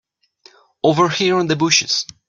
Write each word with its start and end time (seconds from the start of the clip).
Over 0.81 1.09
here 1.09 1.37
in 1.39 1.45
the 1.45 1.55
bushes. 1.55 2.07